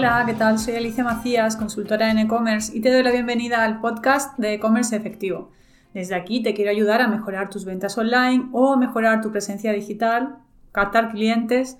[0.00, 0.58] Hola, ¿qué tal?
[0.58, 4.96] Soy Alicia Macías, consultora en e-commerce y te doy la bienvenida al podcast de e-commerce
[4.96, 5.50] efectivo.
[5.92, 10.38] Desde aquí te quiero ayudar a mejorar tus ventas online o mejorar tu presencia digital,
[10.72, 11.76] captar clientes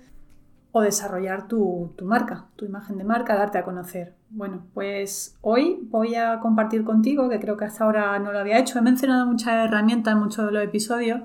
[0.71, 4.13] o desarrollar tu, marca, tu imagen de marca, darte a conocer.
[4.29, 8.59] Bueno, pues hoy voy a compartir contigo, que creo que hasta ahora no lo había
[8.59, 11.21] hecho, he mencionado muchas herramientas en muchos de los episodios,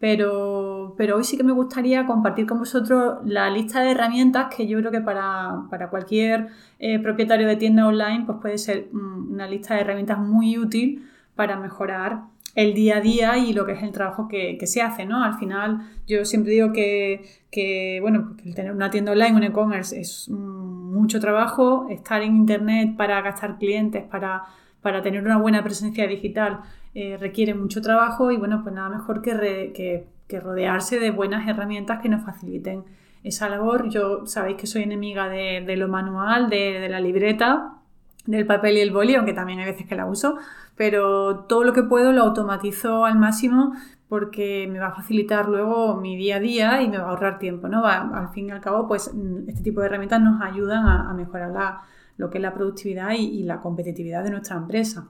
[0.00, 4.78] pero, hoy sí que me gustaría compartir con vosotros la lista de herramientas que yo
[4.78, 9.74] creo que para, cualquier eh, propietario de tienda online pues puede ser mm, una lista
[9.74, 12.22] de herramientas muy útil para mejorar
[12.54, 15.22] el día a día y lo que es el trabajo que, se hace, ¿no?
[15.22, 20.30] Al final, yo siempre digo que, bueno, el tener una tienda online, un e-commerce, es
[20.30, 24.44] mucho trabajo, estar en internet para gastar clientes, para,
[24.80, 26.60] para tener una buena presencia digital,
[26.92, 32.00] eh, requiere mucho trabajo y bueno, pues nada mejor que, que, rodearse de buenas herramientas
[32.00, 32.84] que nos faciliten
[33.24, 33.88] esa labor.
[33.88, 37.78] Yo sabéis que soy enemiga de, lo manual, de, la libreta,
[38.26, 40.36] del papel y el boli, aunque también hay veces que la uso,
[40.76, 43.74] pero todo lo que puedo lo automatizo al máximo
[44.08, 47.38] porque me va a facilitar luego mi día a día y me va a ahorrar
[47.38, 47.84] tiempo, ¿no?
[47.86, 49.12] al fin y al cabo, pues
[49.46, 51.78] este tipo de herramientas nos ayudan a, mejorar
[52.16, 55.08] lo que es la productividad y la competitividad de nuestra empresa.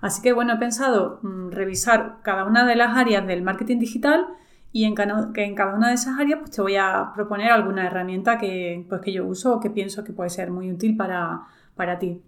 [0.00, 4.26] Así que bueno, he pensado mm, revisar cada una de las áreas del marketing digital
[4.72, 7.86] y en cada, en cada una de esas áreas pues te voy a proponer alguna
[7.86, 11.42] herramienta que, pues, que yo uso o que pienso que puede ser muy útil para,
[11.74, 12.20] para ti.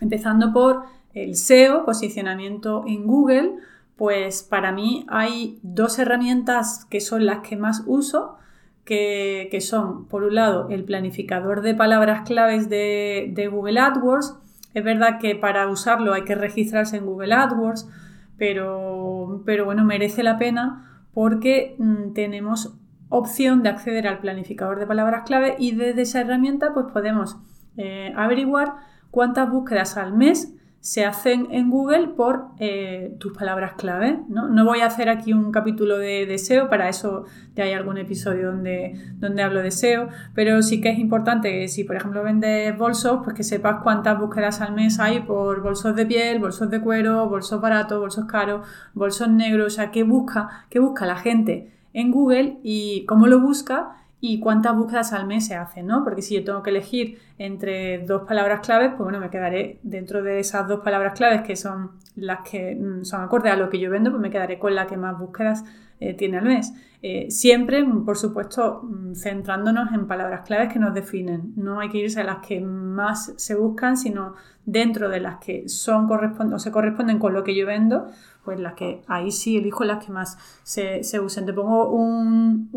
[0.00, 3.56] Empezando por el SEO, posicionamiento en Google,
[3.96, 8.38] pues para mí hay dos herramientas que son las que más uso,
[8.84, 14.36] que, que son, por un lado, el planificador de palabras claves de, de Google AdWords,
[14.74, 17.88] es verdad que para usarlo hay que registrarse en Google AdWords,
[18.36, 22.76] pero, pero bueno, merece la pena porque mm, tenemos
[23.08, 27.36] opción de acceder al planificador de palabras clave y desde esa herramienta pues podemos
[27.76, 28.74] eh, averiguar
[29.10, 34.18] cuántas búsquedas al mes se hacen en Google por eh, tus palabras clave.
[34.28, 34.48] ¿no?
[34.48, 34.64] ¿no?
[34.64, 37.24] voy a hacer aquí un capítulo de, SEO, para eso
[37.54, 41.68] ya hay algún episodio donde, donde hablo de SEO, pero sí que es importante que
[41.68, 45.94] si por ejemplo vendes bolsos, pues que sepas cuántas búsquedas al mes hay por bolsos
[45.94, 50.66] de piel, bolsos de cuero, bolsos baratos, bolsos caros, bolsos negros, o sea, qué busca,
[50.70, 55.46] qué busca la gente en Google y cómo lo busca y cuántas búsquedas al mes
[55.46, 56.04] se hacen, ¿no?
[56.04, 60.22] Porque si yo tengo que elegir entre dos palabras claves, pues bueno, me quedaré dentro
[60.22, 63.78] de esas dos palabras claves que son las que mm, son acordes a lo que
[63.78, 65.64] yo vendo, pues me quedaré con la que más búsquedas
[66.00, 66.72] eh, tiene al mes.
[67.02, 71.52] Eh, siempre, por supuesto, mm, centrándonos en palabras claves que nos definen.
[71.56, 74.34] No hay que irse a las que más se buscan, sino
[74.66, 78.06] dentro de las que son o se corresponden con lo que yo vendo,
[78.44, 81.46] pues las que ahí sí elijo las que más se, usen.
[81.46, 82.68] Te pongo un,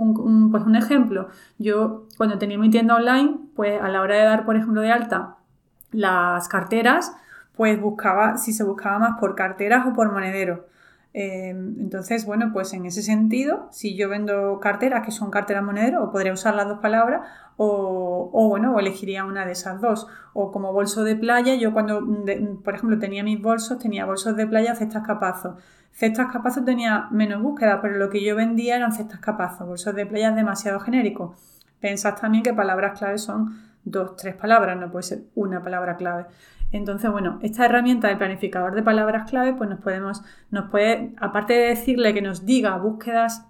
[0.52, 1.28] pues un ejemplo.
[1.58, 4.92] Yo cuando tenía mi tienda online, pues a la hora de dar, por ejemplo, de
[4.92, 5.38] alta
[5.92, 7.16] las carteras,
[7.56, 10.68] pues buscaba si se buscaba más por carteras o por monedero.
[11.14, 16.04] Em, entonces, bueno, pues en ese sentido, si yo vendo carteras que son carteras monedero,
[16.04, 17.22] o podría usar las dos palabras,
[17.56, 20.08] o, bueno, o elegiría una de esas dos.
[20.34, 22.02] O como bolso de playa, yo cuando,
[22.64, 25.62] por ejemplo, tenía mis bolsos, tenía bolsos de playa, cestas capazos.
[25.92, 29.68] Cestas capazos tenía menos búsqueda, pero lo que yo vendía eran cestas capazos.
[29.68, 31.36] Bolsos de playa es demasiado genérico.
[31.80, 36.26] Pensad también que palabras clave son dos, tres palabras, no puede ser una palabra clave.
[36.74, 41.54] Entonces, bueno, esta herramienta de planificador de palabras clave, pues nos podemos, nos puede, aparte
[41.54, 43.46] de decirle que nos diga búsquedas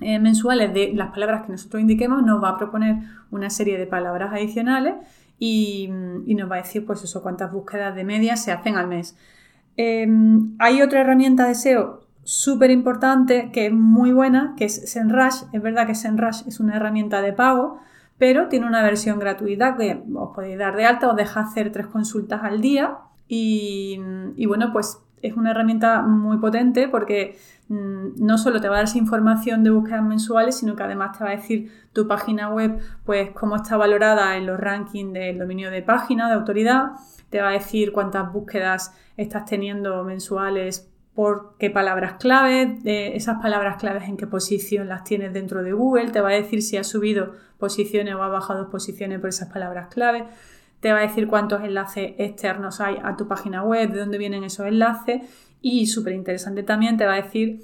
[0.00, 2.96] eh, mensuales de las palabras que nosotros indiquemos, nos va a proponer
[3.30, 4.94] una serie de palabras adicionales
[5.38, 9.14] y, nos va a decir, pues eso, cuántas búsquedas de media se hacen al mes.
[9.76, 15.42] Em, hay otra herramienta de SEO súper importante que es muy buena, que es SEMrush.
[15.52, 17.78] Es verdad que SEMrush es una herramienta de pago,
[18.24, 21.88] pero tiene una versión gratuita que os podéis dar de alta, os deja hacer tres
[21.88, 24.00] consultas al día y,
[24.46, 27.36] bueno, pues es una herramienta muy potente porque
[27.68, 31.18] mm, no solo te va a dar esa información de búsquedas mensuales, sino que además
[31.18, 35.38] te va a decir tu página web, pues cómo está valorada en los rankings del
[35.38, 36.92] dominio de página, de autoridad,
[37.28, 43.76] te va a decir cuántas búsquedas estás teniendo mensuales por qué palabras claves, esas palabras
[43.76, 46.84] claves en qué posición las tienes dentro de Google, te va a decir si ha
[46.84, 50.24] subido posiciones o ha bajado posiciones por esas palabras claves,
[50.80, 54.44] te va a decir cuántos enlaces externos hay a tu página web, de dónde vienen
[54.44, 55.22] esos enlaces
[55.62, 57.62] y súper interesante también te va a decir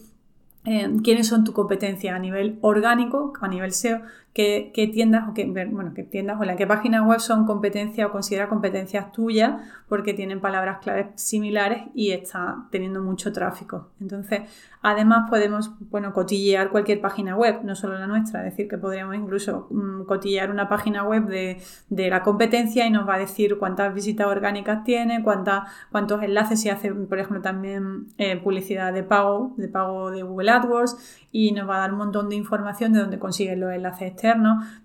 [0.64, 4.00] eh, quiénes son tu competencia a nivel orgánico, a nivel SEO,
[4.32, 8.12] qué, tiendas o qué, bueno, qué tiendas o la qué páginas web son competencias o
[8.12, 13.88] considera competencias tuyas porque tienen palabras claves similares y está teniendo mucho tráfico.
[14.00, 14.42] Entonces,
[14.82, 19.16] además podemos, bueno, cotillear cualquier página web, no solo la nuestra, es decir, que podríamos
[19.16, 21.60] incluso mm, cotillear una página web de,
[21.90, 26.68] la competencia y nos va a decir cuántas visitas orgánicas tiene, cuántas, cuántos enlaces, si
[26.68, 31.68] hace, por ejemplo, también eh, publicidad de pago, de pago de Google AdWords y nos
[31.68, 34.16] va a dar un montón de información de dónde consiguen los enlaces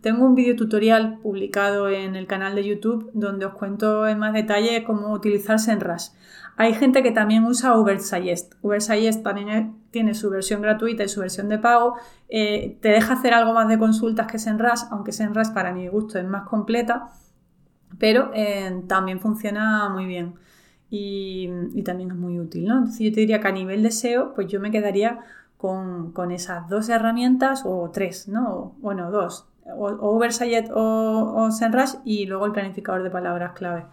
[0.01, 4.33] Tengo un vídeo tutorial publicado en el canal de YouTube donde os cuento en más
[4.33, 6.09] detalle cómo utilizar SEMrush.
[6.57, 8.53] Hay gente que también usa Ubersuggest.
[8.61, 11.95] Ubersuggest también tiene su versión gratuita y su versión de pago.
[12.29, 16.17] Eh, te deja hacer algo más de consultas que SEMrush, aunque SEMrush para mi gusto
[16.17, 17.09] es más completa,
[17.99, 20.35] pero eh, también funciona muy bien.
[20.89, 21.49] Y,
[21.83, 22.77] también es muy útil, ¿no?
[22.77, 25.19] Entonces yo te diría que a nivel de SEO, pues yo me quedaría
[26.13, 28.75] con, esas dos herramientas o tres, ¿no?
[28.79, 29.47] bueno, dos.
[29.65, 33.87] O, o o, o SEMrush y luego el planificador de palabras clave.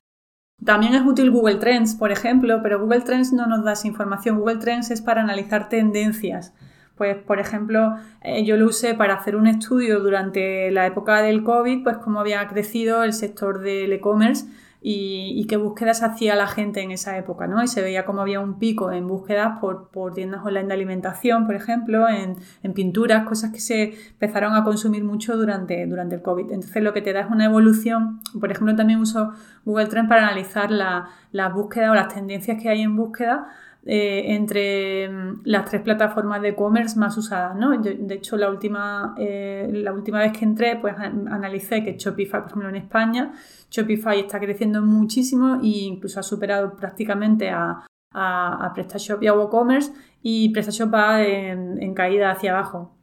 [0.65, 4.39] También es útil Google Trends, por ejemplo, pero Google Trends no nos da esa información.
[4.39, 6.55] Google Trends es para analizar tendencias.
[6.97, 11.43] Pues, por ejemplo, eh, yo lo usé para hacer un estudio durante la época del
[11.43, 14.47] COVID, pues cómo había crecido el sector del e-commerce
[14.85, 17.63] y, qué búsquedas hacía la gente en esa época, ¿no?
[17.63, 21.55] Y se veía como había un pico en búsquedas por, tiendas online de alimentación, por
[21.55, 22.37] ejemplo, en,
[22.75, 26.51] pinturas, cosas que se empezaron a consumir mucho durante, durante el COVID.
[26.51, 29.33] Entonces lo que te da es una evolución, por ejemplo, también uso
[29.65, 33.47] Google Trends para analizar las la búsquedas o las tendencias que hay en búsqueda
[33.85, 37.57] eh, entre mm, las tres plataformas de e-commerce más usadas.
[37.57, 37.77] ¿no?
[37.79, 42.51] De, hecho, la última, eh, la última vez que entré, pues analicé que Shopify, por
[42.51, 43.33] ejemplo, en España,
[43.71, 49.93] Shopify está creciendo muchísimo e incluso ha superado prácticamente a, a, PrestaShop y a WooCommerce
[50.23, 52.97] y PrestaShop va en caída hacia abajo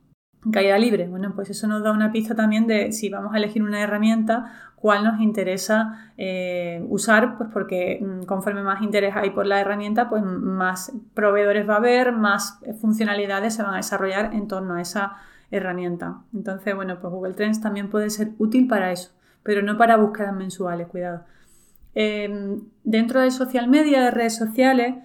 [0.52, 1.08] caída libre.
[1.08, 4.69] Bueno, pues eso nos da una pista también de si vamos a elegir una herramienta,
[4.80, 10.10] cuál nos interesa eh, usar, pues porque mm, conforme más interés hay por la herramienta,
[10.10, 14.82] pues más proveedores va a haber, más funcionalidades se van a desarrollar en torno a
[14.82, 15.18] esa
[15.52, 16.20] herramienta.
[16.34, 19.12] Entonces, bueno, pues Google Trends también puede ser útil para eso,
[19.44, 21.26] pero no para búsquedas mensuales, cuidado.
[21.96, 24.96] Em, dentro de social media, de redes sociales,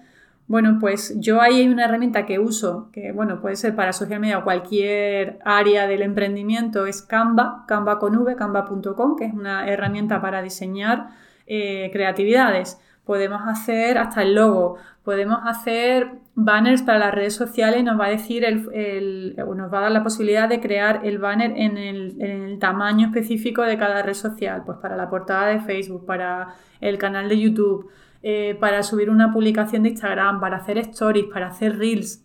[0.47, 4.19] bueno, pues yo ahí hay una herramienta que uso, que bueno, puede ser para social
[4.19, 9.67] media o cualquier área del emprendimiento, es Canva, Canva con V, canva.com, que es una
[9.67, 11.07] herramienta para diseñar
[11.47, 12.79] eh, creatividades.
[13.05, 18.09] Podemos hacer hasta el logo, podemos hacer banners para las redes sociales, nos va a
[18.09, 22.43] decir el, nos va a dar la posibilidad de crear el banner en el, en
[22.43, 26.99] el tamaño específico de cada red social, pues para la portada de Facebook, para el
[26.99, 27.89] canal de YouTube
[28.23, 32.23] eh, para subir una publicación de Instagram, para hacer stories, para hacer reels,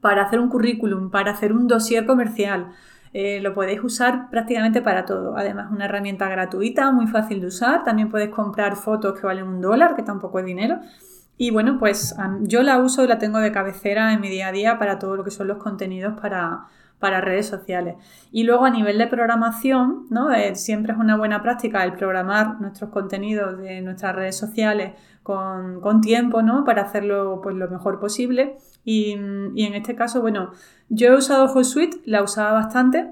[0.00, 2.72] para hacer un currículum, para hacer un dossier comercial.
[3.12, 5.36] Eh, lo podéis usar prácticamente para todo.
[5.36, 7.84] Además, una herramienta gratuita, muy fácil de usar.
[7.84, 10.80] También puedes comprar fotos que valen un dólar, que tampoco es dinero.
[11.36, 14.52] Y bueno, pues yo la uso y la tengo de cabecera en mi día a
[14.52, 16.66] día para todo lo que son los contenidos para,
[16.98, 17.96] para redes sociales.
[18.32, 20.32] Y luego a nivel de programación, ¿no?
[20.32, 26.00] Eh, siempre es una buena práctica el programar nuestros contenidos de nuestras redes sociales con,
[26.00, 26.64] tiempo, ¿no?
[26.64, 28.56] Para hacerlo pues, lo mejor posible.
[28.84, 30.52] Y, en este caso, bueno,
[30.88, 33.10] yo he usado HotSuite, la usaba bastante,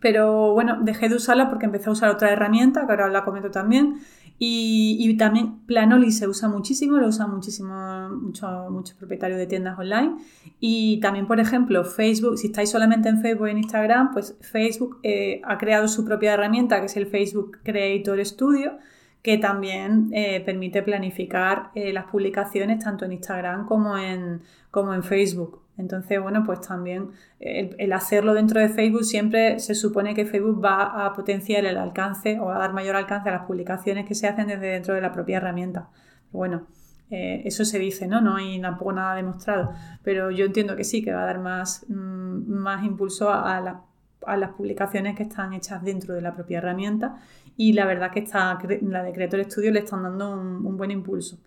[0.00, 3.50] pero bueno, dejé de usarla porque empecé a usar otra herramienta, que ahora la comento
[3.50, 4.00] también.
[4.44, 10.16] Y, también Planoli se usa muchísimo, lo usan muchísimo muchos propietarios de tiendas online.
[10.58, 14.98] Y también, por ejemplo, Facebook, si estáis solamente en Facebook y en Instagram, pues Facebook
[15.04, 18.78] eh, ha creado su propia herramienta que es el Facebook Creator Studio,
[19.22, 25.04] que también eh, permite planificar eh, las publicaciones tanto en Instagram como en, como en
[25.04, 25.61] Facebook.
[25.78, 27.10] Entonces, bueno, pues también
[27.40, 32.38] el, hacerlo dentro de Facebook siempre se supone que Facebook va a potenciar el alcance
[32.38, 35.12] o a dar mayor alcance a las publicaciones que se hacen desde dentro de la
[35.12, 35.88] propia herramienta.
[36.30, 36.66] Bueno,
[37.10, 38.20] eh, eso se dice, ¿no?
[38.20, 41.86] No hay tampoco nada demostrado, pero yo entiendo que sí, que va a dar más,
[41.88, 47.16] mm, más impulso a, las publicaciones que están hechas dentro de la propia herramienta
[47.56, 51.38] y la verdad que está, la de Creator Studio le están dando un buen impulso.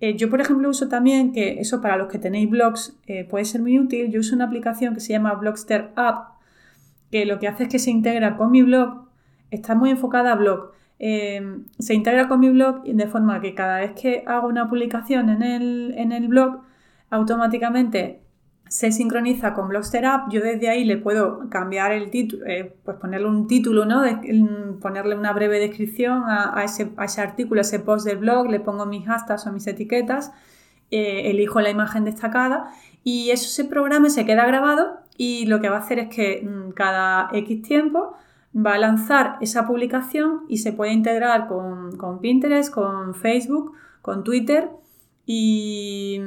[0.00, 3.44] Eh, yo, por ejemplo, uso también, que eso para los que tenéis blogs eh, puede
[3.44, 6.34] ser muy útil, yo uso una aplicación que se llama Blogster App,
[7.10, 9.06] que lo que hace es que se integra con mi blog,
[9.50, 13.80] está muy enfocada a blog, eh, se integra con mi blog de forma que cada
[13.80, 16.60] vez que hago una publicación en el, en el blog,
[17.10, 18.20] automáticamente
[18.68, 22.96] se sincroniza con Blogster App, yo desde ahí le puedo cambiar el título, eh, pues
[22.96, 24.02] ponerle un título, ¿no?
[24.80, 29.06] ponerle una breve descripción a, ese, artículo, a ese post del blog, le pongo mis
[29.06, 30.32] hashtags o mis etiquetas,
[30.90, 32.68] eh, elijo la imagen destacada
[33.04, 36.42] y eso se programa, se queda grabado y lo que va a hacer es que
[36.42, 38.14] mm, cada X tiempo
[38.54, 44.70] va a lanzar esa publicación y se puede integrar con, Pinterest, con Facebook, con Twitter
[45.26, 46.18] y,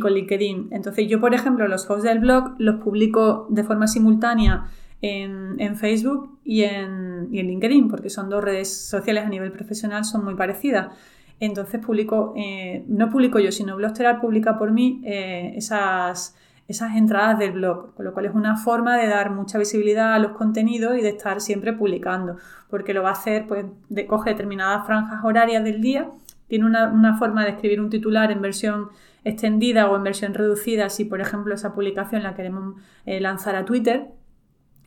[0.00, 0.68] con LinkedIn.
[0.72, 4.70] Entonces yo, por ejemplo, los posts del blog los publico de forma simultánea
[5.02, 10.34] en, Facebook y en, LinkedIn, porque son dos redes sociales a nivel profesional, son muy
[10.34, 10.96] parecidas.
[11.38, 16.36] Entonces publico, eh, no publico yo, sino Blogsteral publica por mí eh, esas,
[16.68, 20.18] esas entradas del blog, con lo cual es una forma de dar mucha visibilidad a
[20.18, 22.36] los contenidos y de estar siempre publicando,
[22.68, 26.10] porque lo va a hacer, pues de, coge determinadas franjas horarias del día,
[26.50, 28.88] tiene una, forma de escribir un titular en versión
[29.24, 32.74] extendida o en versión reducida si por ejemplo esa publicación la queremos
[33.06, 34.08] eh, lanzar a Twitter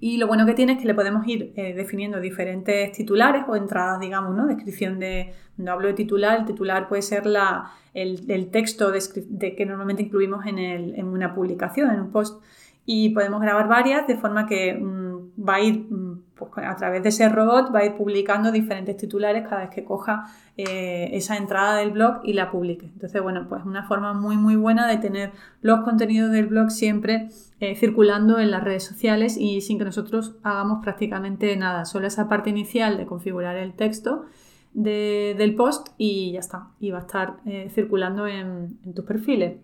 [0.06, 3.56] y lo bueno que tiene es que le podemos ir eh, definiendo diferentes titulares o
[3.56, 4.48] entradas, digamos, ¿no?
[4.48, 9.66] Descripción de, no hablo de titular, el titular puede ser la, el, texto de, que
[9.66, 12.44] normalmente incluimos en, el, en, una publicación, en un post.
[12.86, 16.13] Y podemos grabar varias de forma que mm, va a ir mm,
[16.52, 19.84] pues, a través de ese robot va a ir publicando diferentes titulares cada vez que
[19.84, 20.26] coja
[20.58, 22.86] eh, esa entrada del blog y la publique.
[22.86, 25.32] Entonces, bueno, pues una forma muy muy buena de tener
[25.62, 30.36] los contenidos del blog siempre eh, circulando en las redes sociales y sin que nosotros
[30.44, 34.26] hagamos prácticamente nada, solo esa parte inicial de configurar el texto
[34.74, 39.58] del post y ya está, y va a estar eh, circulando en tus perfiles.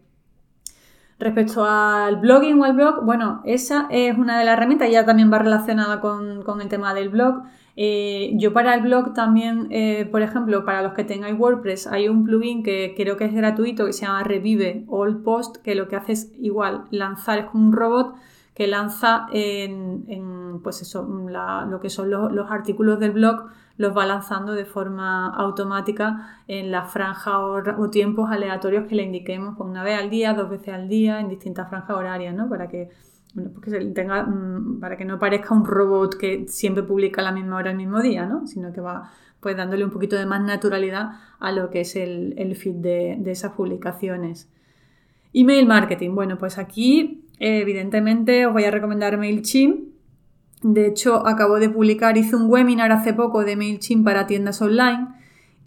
[1.19, 5.29] Respecto al blogging o al blog, bueno, esa es una de las herramientas, ya también
[5.31, 7.43] va relacionada con, el tema del blog.
[7.75, 12.07] Eh, yo para el blog también, eh, por ejemplo, para los que tengáis WordPress, hay
[12.07, 15.89] un plugin que creo que es gratuito que se llama Revive All Post, que lo
[15.89, 18.15] que hace es igual lanzar, como un robot
[18.59, 23.45] que lanza en, pues eso, lo que son los, artículos del blog,
[23.77, 29.55] los va lanzando de forma automática en la franja o, tiempos aleatorios que le indiquemos
[29.57, 32.49] pues una vez al día, dos veces al día, en distintas franjas horarias, ¿no?
[32.49, 32.89] Para que,
[33.33, 37.55] pues tenga, mm, para que no parezca un robot que siempre publica a la misma
[37.55, 38.45] hora el mismo día, ¿no?
[38.45, 42.55] Sino que va pues dándole un poquito de más naturalidad a lo que es el,
[42.57, 44.49] feed de, de esas publicaciones.
[45.31, 46.13] Email marketing.
[46.13, 49.89] Bueno, pues aquí evidentemente os voy a recomendar MailChimp.
[50.61, 55.07] De hecho, acabo de publicar, hice un webinar hace poco de MailChimp para tiendas online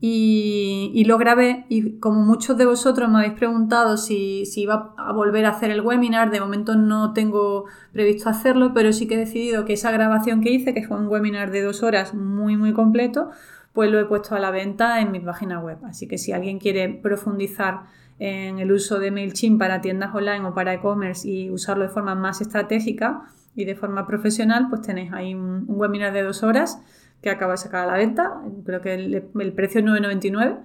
[0.05, 5.13] y, lo grabé y como muchos de vosotros me habéis preguntado si, si, iba a
[5.13, 9.19] volver a hacer el webinar, de momento no tengo previsto hacerlo, pero sí que he
[9.19, 12.73] decidido que esa grabación que hice, que fue un webinar de dos horas muy muy
[12.73, 13.31] completo,
[13.73, 15.79] pues lo he puesto a la venta en mi página web.
[15.85, 17.85] Así que si alguien quiere profundizar
[18.19, 22.15] en el uso de MailChimp para tiendas online o para e-commerce y usarlo de forma
[22.15, 23.23] más estratégica
[23.55, 26.81] y de forma profesional, pues tenéis ahí un, webinar de dos horas
[27.21, 28.43] que acaba de sacar a la venta.
[28.65, 30.59] Creo que el, precio es 9,99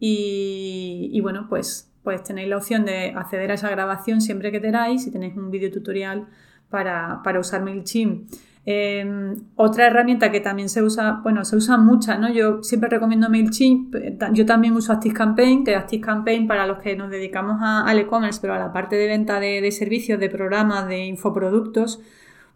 [0.00, 4.60] y, y, bueno, pues, pues tenéis la opción de acceder a esa grabación siempre que
[4.60, 6.26] queráis y tenéis un video tutorial
[6.68, 8.28] para, para usar MailChimp.
[8.66, 12.32] Em, otra herramienta que también se usa, bueno, se usa muchas, ¿no?
[12.32, 17.10] Yo siempre recomiendo MailChimp, eh, yo también uso ActiveCampaign, que ActiveCampaign para los que nos
[17.10, 22.00] dedicamos al e-commerce, pero a la parte de venta de, servicios, de programas, de infoproductos,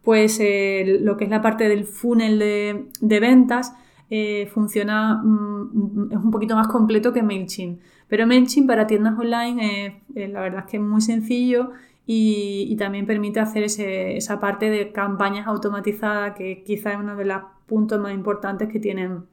[0.03, 3.75] pues eh, lo que es la parte del funnel de, ventas
[4.09, 7.81] eh, funciona, mm, es un poquito más completo que MailChimp.
[8.09, 11.73] Pero MailChimp para tiendas online, la verdad es que es muy sencillo
[12.11, 17.43] y, también permite hacer esa parte de campañas automatizadas que quizá es uno de los
[17.67, 19.27] puntos más importantes que tienen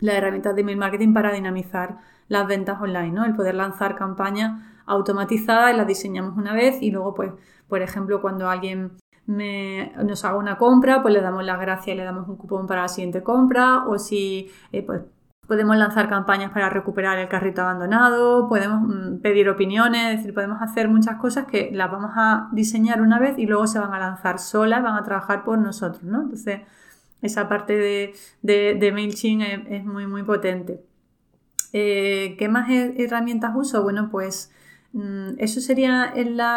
[0.00, 3.24] las herramientas de email marketing para dinamizar las ventas online, ¿no?
[3.24, 7.30] El poder lanzar campañas automatizadas las diseñamos una vez y luego, pues,
[7.68, 8.96] por ejemplo, cuando alguien
[9.28, 12.82] nos haga una compra, pues le damos las gracias y le damos un cupón para
[12.82, 15.02] la siguiente compra o si eh, pues,
[15.46, 20.60] Podemos lanzar campañas para recuperar el carrito abandonado, podemos mm, pedir opiniones, es decir, podemos
[20.60, 23.98] hacer muchas cosas que las vamos a diseñar una vez y luego se van a
[23.98, 26.22] lanzar solas, van a trabajar por nosotros, ¿no?
[26.22, 26.62] Entonces,
[27.22, 30.82] esa parte de, de, MailChimp es, muy, muy potente.
[31.72, 33.82] Eh, ¿Qué más herramientas uso?
[33.82, 34.50] Bueno, pues
[34.92, 36.12] mm, eso sería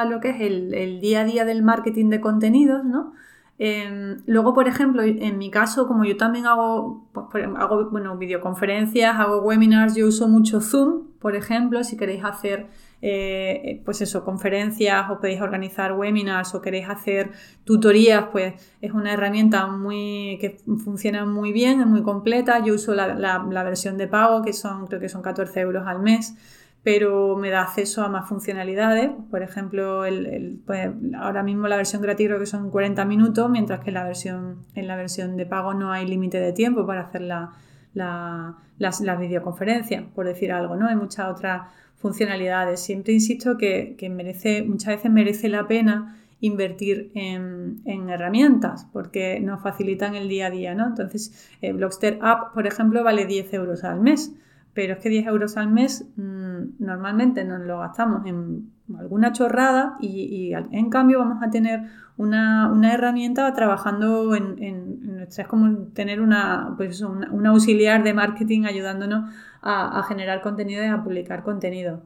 [0.05, 3.13] lo que es el día a día del marketing de contenidos, ¿no?
[3.61, 9.17] Em, luego, por ejemplo, en mi caso, como yo también hago, pues, hago bueno, videoconferencias,
[9.19, 12.67] hago webinars, yo uso mucho Zoom, por ejemplo, si queréis hacer
[13.01, 17.31] eh, pues eso, conferencias o podéis organizar webinars o queréis hacer
[17.65, 22.63] tutorías, pues es una herramienta muy, que funciona muy bien, es muy completa.
[22.63, 25.99] Yo uso la, la versión de pago, que son, creo que son 14 euros al
[25.99, 26.37] mes
[26.83, 29.11] pero me da acceso a más funcionalidades.
[29.29, 33.81] Por ejemplo, el, pues, ahora mismo la versión gratis creo que son 40 minutos, mientras
[33.81, 37.01] que en la versión, en la versión de pago no hay límite de tiempo para
[37.01, 37.51] hacer la,
[37.93, 40.87] la, las, videoconferencias, por decir algo, ¿no?
[40.87, 41.63] Hay muchas otras
[41.97, 42.79] funcionalidades.
[42.79, 49.61] Siempre insisto que, que merece, muchas veces merece la pena invertir en, herramientas porque nos
[49.61, 50.87] facilitan el día a día, ¿no?
[50.87, 54.33] Entonces, eh, Blockster App, por ejemplo, vale 10 euros al mes,
[54.73, 59.95] pero es que 10 euros al mes mm, normalmente nos lo gastamos en alguna chorrada
[59.99, 61.81] y, en cambio vamos a tener
[62.17, 69.29] una, herramienta trabajando en, en, es como tener una, pues un auxiliar de marketing ayudándonos
[69.61, 72.01] a, generar contenido y a publicar contenido.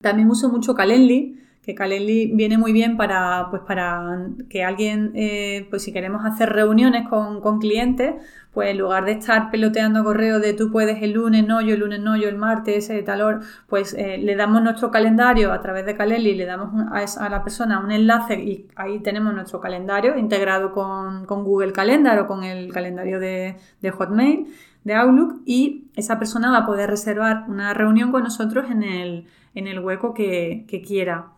[0.00, 5.66] También uso mucho Calendly, que Calendly viene muy bien para, pues para que alguien, eh,
[5.68, 8.14] pues si queremos hacer reuniones con, clientes,
[8.54, 11.80] pues en lugar de estar peloteando correo de tú puedes el lunes, no, yo el
[11.80, 15.60] lunes, no, yo el martes, ese tal hora, pues eh, le damos nuestro calendario a
[15.60, 20.16] través de Calendly, le damos a, la persona un enlace y ahí tenemos nuestro calendario
[20.16, 23.56] integrado con, Google Calendar o con el calendario de,
[23.92, 24.46] Hotmail,
[24.84, 29.80] de Outlook, y esa persona va a poder reservar una reunión con nosotros en el,
[29.80, 31.32] hueco que quiera.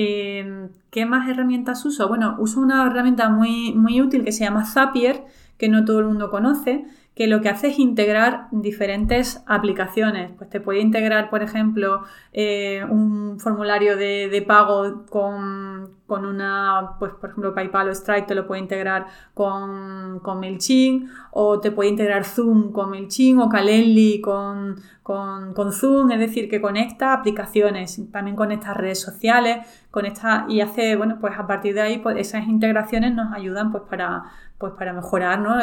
[0.00, 2.06] Em, ¿Qué más herramientas uso?
[2.06, 5.24] Bueno, uso una herramienta muy, muy útil que se llama Zapier,
[5.56, 6.86] que no todo el mundo conoce,
[7.18, 10.30] que lo que hace es integrar diferentes aplicaciones.
[10.38, 17.30] Pues te puede integrar, por ejemplo, eh, un formulario de, pago con, una, pues por
[17.30, 22.22] ejemplo, PayPal o Stripe te lo puede integrar con, con MailChimp, o te puede integrar
[22.24, 28.74] Zoom con MailChimp, o Calendly con, con, Zoom, es decir, que conecta aplicaciones, también conecta
[28.74, 33.32] redes sociales, conecta y hace, bueno, pues a partir de ahí, pues esas integraciones nos
[33.32, 34.24] ayudan pues para
[34.58, 35.56] pues para mejorar, ¿no?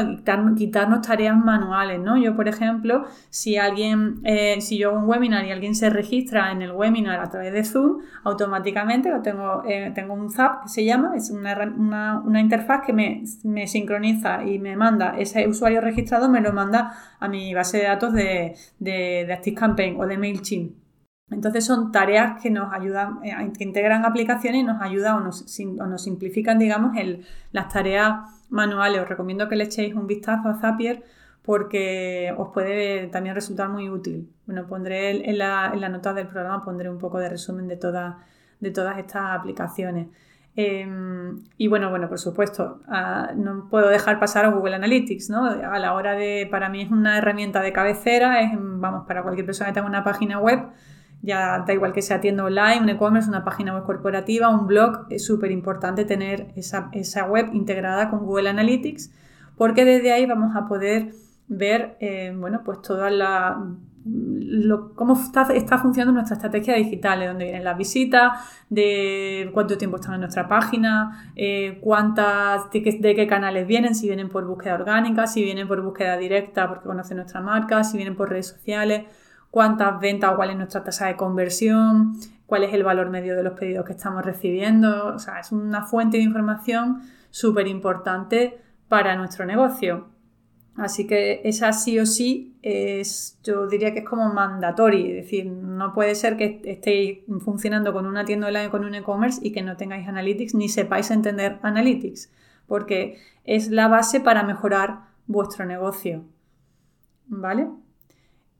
[0.55, 2.17] quitarnos tareas manuales, ¿no?
[2.17, 6.51] Yo, por ejemplo, si alguien, eh, si yo hago un webinar y alguien se registra
[6.53, 10.69] en el webinar a través de Zoom, automáticamente lo tengo, eh, tengo un Zap que
[10.69, 16.39] se llama, es una, interfaz que me, sincroniza y me manda ese usuario registrado, me
[16.39, 20.85] lo manda a mi base de datos de, de, de ActiveCampaign o de MailChimp.
[21.31, 25.59] Entonces son tareas que nos ayudan, eh, que integran aplicaciones y nos ayudan o nos,
[25.59, 29.01] nos simplifican, digamos, el, las tareas manuales.
[29.01, 31.03] Os recomiendo que le echéis un vistazo a Zapier
[31.43, 34.29] porque os puede también resultar muy útil.
[34.47, 37.77] Bueno, pondré en la, en la nota del programa, pondré un poco de resumen de,
[37.77, 38.15] todas
[38.59, 40.07] de todas estas aplicaciones.
[40.57, 45.45] Em, y bueno, bueno, por supuesto, ah, no puedo dejar pasar a Google Analytics, ¿no?
[45.45, 49.45] A la hora de, para mí es una herramienta de cabecera, es, vamos, para cualquier
[49.45, 50.59] persona que tenga una página web,
[51.25, 55.07] ya da igual que sea tienda online, un e-commerce, una página web corporativa, un blog,
[55.09, 56.89] es súper importante tener esa,
[57.25, 59.11] web integrada con Google Analytics
[59.57, 61.13] porque desde ahí vamos a poder
[61.47, 63.57] ver, eh, bueno, pues toda la...
[64.95, 68.33] cómo está, está, funcionando nuestra estrategia digital, de dónde vienen las visitas,
[68.69, 74.07] de cuánto tiempo están en nuestra página, eh, cuántas, de de qué, canales vienen, si
[74.07, 78.15] vienen por búsqueda orgánica, si vienen por búsqueda directa porque conocen nuestra marca, si vienen
[78.15, 79.05] por redes sociales
[79.55, 83.43] cuántas ventas o cuál es nuestra tasa de conversión, cuál es el valor medio de
[83.43, 85.15] los pedidos que estamos recibiendo.
[85.15, 90.09] O sea, es una fuente de información súper importante para nuestro negocio.
[90.75, 95.45] Así que esa sí o sí es, yo diría que es como mandatorio, es decir,
[95.45, 99.61] no puede ser que estéis funcionando con una tienda online con un e-commerce y que
[99.61, 102.29] no tengáis analytics ni sepáis entender analytics,
[102.67, 106.25] porque es la base para mejorar vuestro negocio.
[107.27, 107.69] ¿Vale?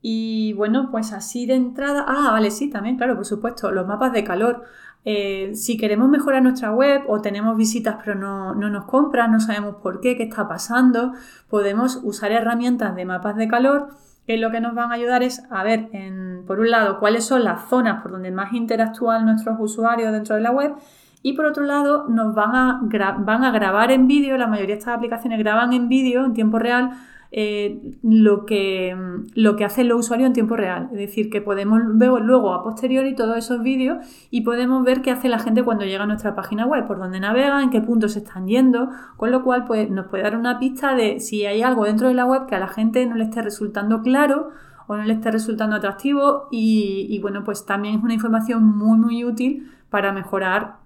[0.08, 2.06] Y bueno, pues así de entrada.
[2.08, 4.64] Ah, vale, sí, también, claro, por supuesto, los mapas de calor.
[5.04, 9.78] Eh, si queremos mejorar nuestra web o tenemos visitas pero no, nos compran, no sabemos
[9.78, 11.14] por qué, qué está pasando,
[11.50, 13.88] podemos usar herramientas de mapas de calor
[14.28, 17.26] que lo que nos van a ayudar es a ver, en, por un lado, cuáles
[17.26, 20.76] son las zonas por donde más interactúan nuestros usuarios dentro de la web
[21.24, 22.82] y por otro lado nos van a,
[23.18, 26.60] van a grabar en vídeo, la mayoría de estas aplicaciones graban en vídeo en tiempo
[26.60, 26.92] real
[27.32, 28.96] eh, lo, que,
[29.34, 30.90] lo que hacen los usuarios en tiempo real.
[30.92, 33.98] Es decir, que podemos ver luego a posteriori todos esos vídeos
[34.30, 37.20] y podemos ver qué hace la gente cuando llega a nuestra página web, por dónde
[37.20, 40.60] navega, en qué puntos se están yendo, con lo cual pues, nos puede dar una
[40.60, 43.26] pista de si hay algo dentro de la web que a la gente no le
[43.26, 44.50] esté resultando claro
[44.88, 48.98] o no le esté resultando atractivo y, y bueno, pues también es una información muy
[48.98, 50.78] muy útil para mejorar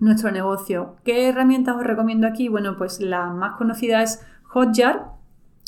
[0.00, 0.96] nuestro negocio.
[1.04, 2.48] ¿Qué herramientas os recomiendo aquí?
[2.48, 5.13] Bueno, pues la más conocida es Hotjar,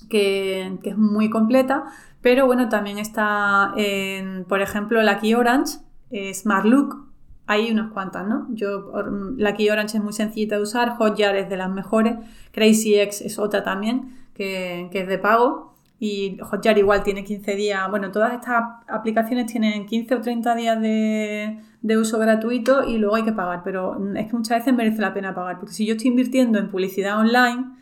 [0.09, 1.85] que, es muy completa,
[2.23, 5.79] pero bueno, también está, en, por ejemplo, la Key Orange,
[6.33, 7.07] Smart Look,
[7.47, 8.47] hay unas cuantas, ¿no?
[8.51, 8.93] Yo,
[9.37, 12.17] la Key Orange es muy sencilla de usar, Hotjar es de las mejores,
[12.51, 17.89] Crazy X es otra también, que, es de pago, y Hotjar igual tiene 15 días,
[17.89, 23.15] bueno, todas estas aplicaciones tienen 15 o 30 días de, de uso gratuito y luego
[23.15, 25.95] hay que pagar, pero es que muchas veces merece la pena pagar, porque si yo
[25.95, 27.76] estoy invirtiendo en publicidad online,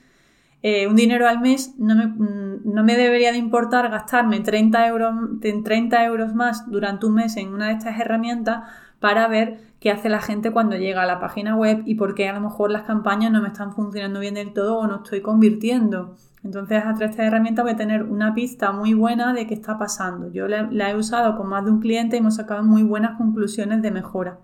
[0.67, 4.87] eh, un dinero al mes, no me, mm, no me, debería de importar gastarme 30
[4.87, 5.15] euros,
[5.63, 8.63] 30 euros más durante un mes en una de estas herramientas
[8.99, 12.31] para ver qué hace la gente cuando llega a la página web y por qué
[12.31, 15.21] a lo mejor las campañas no me están funcionando bien del todo o no estoy
[15.21, 16.17] convirtiendo.
[16.43, 19.53] Entonces, a través de esta herramienta voy a tener una pista muy buena de qué
[19.53, 20.33] está pasando.
[20.33, 23.83] Yo la, he usado con más de un cliente y hemos sacado muy buenas conclusiones
[23.83, 24.39] de mejora.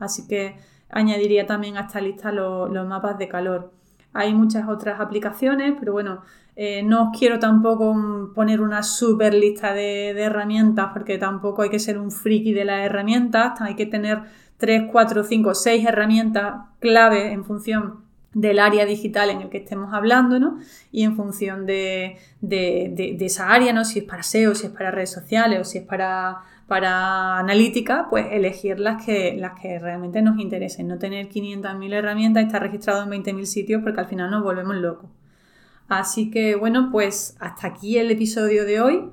[0.00, 0.56] Así que
[0.88, 3.79] añadiría también a esta lista los mapas de calor.
[4.12, 6.22] Hay muchas otras aplicaciones, pero bueno,
[6.56, 11.78] eh, no os quiero tampoco poner una super lista de, herramientas porque tampoco hay que
[11.78, 14.22] ser un friki de las herramientas, hay que tener
[14.58, 18.00] 3, 4, 5, 6 herramientas clave en función
[18.34, 20.58] del área digital en el que estemos hablando, ¿no?
[20.92, 22.18] Y en función de,
[23.20, 23.84] esa área, ¿no?
[23.84, 28.06] Si es para SEO, si es para redes sociales o si es para, para analítica,
[28.10, 32.62] pues elegir las que, las que realmente nos interesen, no tener 500.000 herramientas y estar
[32.62, 35.10] registrado en 20.000 sitios porque al final nos volvemos locos.
[35.88, 39.10] Así que bueno, pues hasta aquí el episodio de hoy.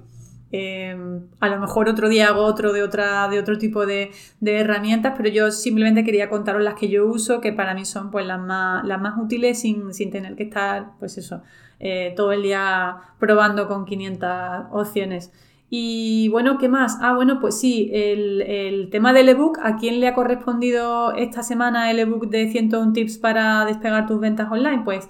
[0.52, 5.16] Em, a lo mejor otro día hago otro de, otra, de otro tipo de, herramientas,
[5.18, 8.40] pero yo simplemente quería contaros las que yo uso, que para mí son pues las
[8.40, 11.42] más, las más útiles sin, tener que estar, pues eso,
[11.80, 14.30] eh, todo el día probando con 500
[14.74, 15.32] opciones.
[15.70, 16.98] Y bueno, ¿qué más?
[17.02, 21.44] Ah, bueno, pues sí, el, el tema del ebook, ¿a quién le ha correspondido esta
[21.44, 24.84] semana el ebook de 101 tips para despegar tus ventas online?
[24.86, 25.10] Pues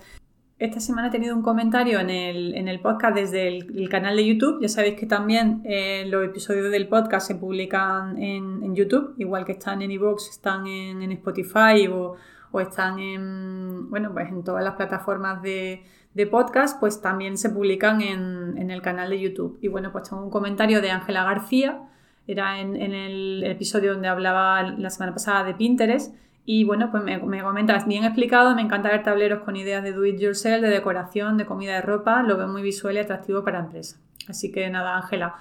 [0.59, 4.59] esta semana he tenido un comentario en el, podcast desde el, canal de YouTube.
[4.59, 9.51] Ya sabéis que también eh, los episodios del podcast se publican en, YouTube, igual que
[9.51, 12.15] están en iVoox, están en, Spotify o,
[12.59, 15.83] están en, bueno, pues en todas las plataformas de,
[16.31, 19.59] podcast, pues también se publican en, el canal de YouTube.
[19.61, 21.83] Y bueno, pues tengo un comentario de Ángela García,
[22.25, 27.19] era en, el episodio donde hablaba la semana pasada de Pinterest y bueno, pues me,
[27.19, 30.69] me, comentas bien explicado, me encanta ver tableros con ideas de do it yourself, de
[30.69, 33.97] decoración, de comida de ropa, lo veo muy visual y atractivo para empresa.
[34.27, 35.35] Así que nada, Ángela,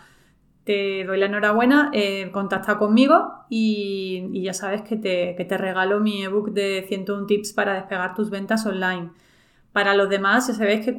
[0.66, 6.00] te doy la enhorabuena, eh, contacta conmigo y, ya sabes que te, que te regalo
[6.00, 9.10] mi ebook de 101 tips para despegar tus ventas online.
[9.72, 10.92] Para los demás, ya sabéis que,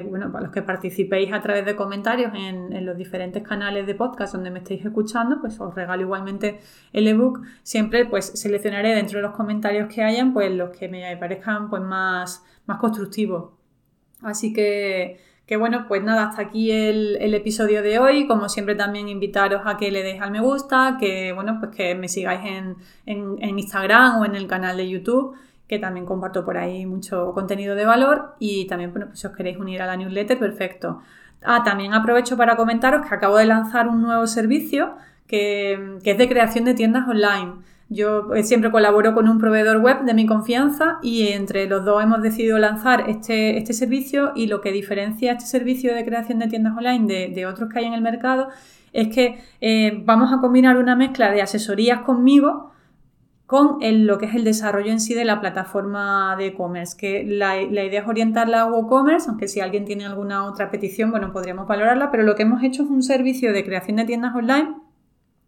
[0.00, 4.34] bueno, para los que participéis a través de comentarios en, los diferentes canales de podcast
[4.34, 6.60] donde me estéis escuchando, pues os regalo igualmente
[6.92, 7.40] el ebook.
[7.62, 11.80] Siempre pues seleccionaré dentro de los comentarios que hayan, pues los que me parezcan pues
[11.82, 13.52] más, más constructivos.
[14.22, 18.26] Así que, que bueno, pues nada, hasta aquí el, episodio de hoy.
[18.26, 21.94] Como siempre también invitaros a que le deis al me gusta, que bueno, pues que
[21.94, 25.36] me sigáis en, en Instagram o en el canal de YouTube
[25.68, 29.34] que también comparto por ahí mucho contenido de valor y también, bueno, pues si os
[29.34, 31.02] queréis unir a la newsletter, perfecto.
[31.42, 36.28] Ah, también aprovecho para comentaros que acabo de lanzar un nuevo servicio que, es de
[36.28, 37.54] creación de tiendas online.
[37.88, 42.02] Yo eh, siempre colaboro con un proveedor web de mi confianza y entre los dos
[42.02, 46.48] hemos decidido lanzar este, este servicio y lo que diferencia este servicio de creación de
[46.48, 48.48] tiendas online de, otros que hay en el mercado
[48.92, 52.72] es que eh, vamos a combinar una mezcla de asesorías conmigo
[53.46, 57.62] con lo que es el desarrollo en sí de la plataforma de e-commerce, que la,
[57.62, 62.10] idea es orientarla a WooCommerce, aunque si alguien tiene alguna otra petición, bueno, podríamos valorarla,
[62.10, 64.74] pero lo que hemos hecho es un servicio de creación de tiendas online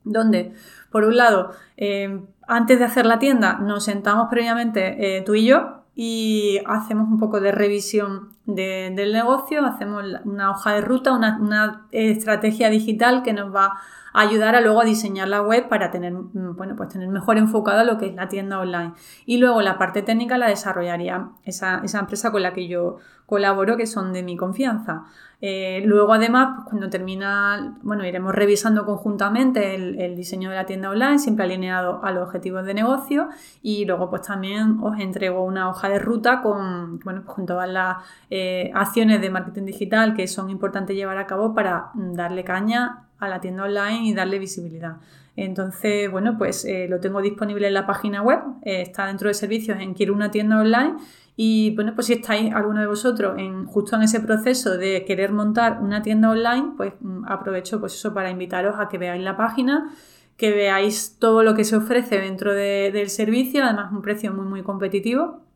[0.04, 0.54] donde,
[0.90, 5.46] por un lado, eh, antes de hacer la tienda, nos sentamos previamente eh, tú y
[5.46, 11.38] yo y hacemos un poco de revisión del negocio, hacemos una hoja de ruta, una,
[11.40, 13.72] una estrategia digital que nos va
[14.12, 17.84] ayudar a luego a diseñar la web para tener, mm, bueno, pues tener mejor enfocado
[17.84, 18.94] lo que es la tienda online.
[19.26, 22.96] Y luego la parte técnica la desarrollaría esa, empresa con la que yo
[23.28, 25.04] colaboro, que son de mi confianza.
[25.42, 30.88] Eh, luego, además, pues cuando termina, bueno, iremos revisando conjuntamente el, diseño de la tienda
[30.88, 33.28] online, siempre alineado a los objetivos de negocio.
[33.60, 37.98] Y luego, pues también os entrego una hoja de ruta con, bueno, con todas las
[38.30, 43.28] eh, acciones de marketing digital que son importantes llevar a cabo para darle caña a
[43.28, 44.96] la tienda online y darle visibilidad.
[45.40, 49.34] Entonces, bueno, pues eh, lo tengo disponible en la página web, eh, está dentro de
[49.34, 50.96] servicios en Quiero una tienda online
[51.36, 55.30] y bueno, pues si estáis alguno de vosotros en, justo en ese proceso de querer
[55.30, 59.36] montar una tienda online, pues mm, aprovecho pues eso para invitaros a que veáis la
[59.36, 59.94] página,
[60.36, 64.64] que veáis todo lo que se ofrece dentro del servicio, además un precio muy muy
[64.64, 65.47] competitivo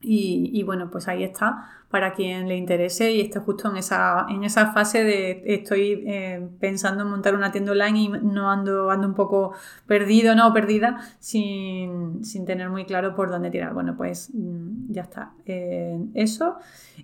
[0.00, 4.44] y, bueno, pues ahí está para quien le interese y esté justo en esa, en
[4.44, 9.08] esa fase de estoy eh, pensando en montar una tienda online y no ando, ando
[9.08, 9.54] un poco
[9.86, 13.74] perdido, no perdida, sin, tener muy claro por dónde tirar.
[13.74, 15.32] Bueno, pues mm, ya está.
[15.46, 16.56] Eh, eso.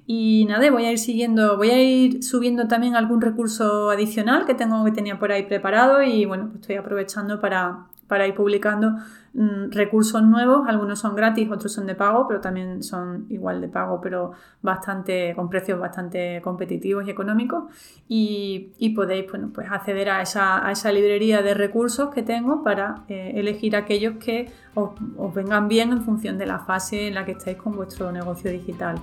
[0.06, 4.54] Y nada, voy a ir siguiendo, voy a ir subiendo también algún recurso adicional que
[4.54, 8.96] tengo que tenía por ahí preparado y bueno, pues estoy aprovechando para, para ir publicando
[9.34, 10.66] mm, recursos nuevos.
[10.68, 15.34] Algunos son gratis, otros son de pago, pero también son igual de pago, pero bastante
[15.34, 17.64] con precios bastante competitivos y económicos.
[18.08, 23.04] Y, podéis bueno, pues acceder a esa, a esa, librería de recursos que tengo para
[23.08, 27.24] eh, elegir aquellos que os, os vengan bien en función de la fase en la
[27.24, 28.96] que estáis con vuestro negocio digital.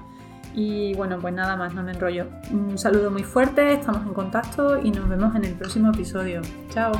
[0.53, 2.27] Y bueno, pues nada más, no me enrollo.
[2.51, 6.41] Un saludo muy fuerte, estamos en contacto y nos vemos en el próximo episodio.
[6.69, 6.91] Chao.